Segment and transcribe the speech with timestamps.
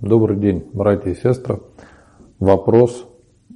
[0.00, 1.58] Добрый день, братья и сестры.
[2.38, 3.04] Вопрос,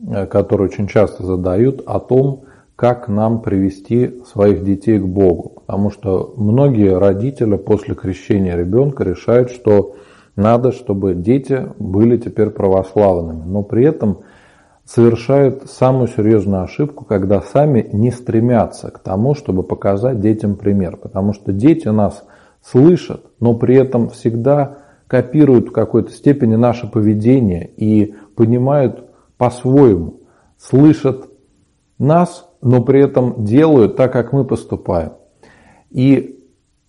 [0.09, 5.51] э, который очень часто задают, о том, как нам привести своих детей к Богу.
[5.51, 9.95] Потому что многие родители после крещения ребенка решают, что
[10.35, 13.45] надо, чтобы дети были теперь православными.
[13.47, 14.23] Но при этом
[14.85, 20.97] совершают самую серьезную ошибку, когда сами не стремятся к тому, чтобы показать детям пример.
[20.97, 22.25] Потому что дети нас
[22.61, 24.82] слышат, но при этом всегда
[25.13, 30.21] копируют в какой-то степени наше поведение и понимают по-своему,
[30.57, 31.29] слышат
[31.99, 35.13] нас, но при этом делают так, как мы поступаем.
[35.91, 36.43] И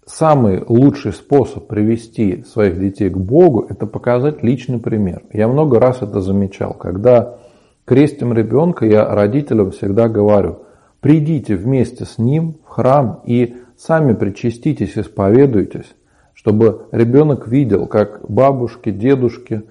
[0.06, 5.24] самый лучший способ привести своих детей к Богу– это показать личный пример.
[5.34, 6.76] Я много раз это замечал.
[6.76, 7.40] Когда
[7.84, 10.60] крестим ребенка, я родителям всегда говорю,
[11.02, 15.94] придите вместе с ним в храм и сами причаститесь, исповедуйтесь,
[16.34, 19.64] чтобы ребенок видел, как бабушки, дедушки,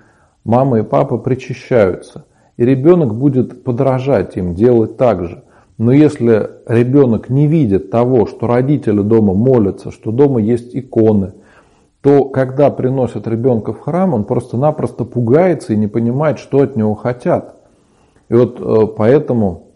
[0.44, 2.24] мама и папа причащаются.
[2.56, 5.42] И ребенок будет подражать им, делать так же.
[5.78, 11.32] Но если ребенок не видит того, что родители дома молятся, что дома есть иконы,
[12.02, 16.94] то когда приносят ребенка в храм, он просто-напросто пугается и не понимает, что от него
[16.94, 17.56] хотят.
[18.28, 19.68] И вот э, поэтому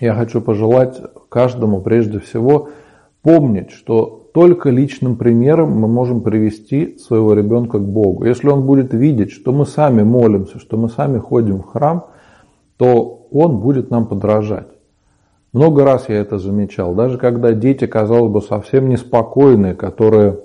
[0.00, 2.70] я хочу пожелать каждому прежде всего
[3.22, 8.26] помнить, что только личным примером мы можем привести своего ребенка к Богу.
[8.26, 12.08] Если он будет видеть, что мы сами молимся, что мы сами ходим в храм,
[12.76, 14.68] то он будет нам подражать.
[15.54, 16.94] Много раз я это замечал.
[16.94, 20.38] Даже когда дети, казалось бы, совсем неспокойные, которые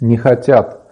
[0.00, 0.82] не хотят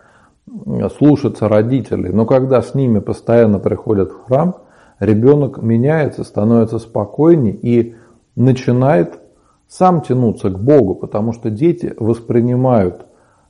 [0.97, 4.55] слушаться родителей, но когда с ними постоянно приходят в храм,
[5.01, 7.97] ребенок меняется, становится спокойнее и
[8.37, 9.19] начинает
[9.73, 13.06] сам тянуться к Богу, потому что дети воспринимают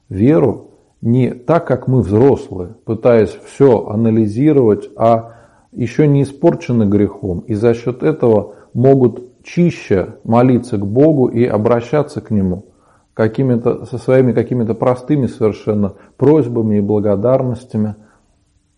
[0.08, 0.68] веру
[1.00, 5.32] не так, как мы взрослые, пытаясь все анализировать, а
[5.72, 12.20] еще не испорчены грехом, и за счет этого могут чище молиться к Богу и обращаться
[12.20, 12.66] к Нему
[13.14, 17.96] какими-то, со своими какими-то простыми совершенно просьбами и благодарностями.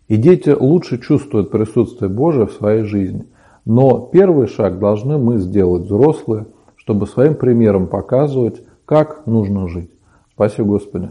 [0.08, 3.26] И дети лучше чувствуют присутствие Божие в своей жизни.
[3.66, 6.46] Но первый шаг должны мы сделать взрослые–
[6.84, 9.90] чтобы своим примером показывать, как нужно жить.
[10.34, 11.10] Спасибо, Господи.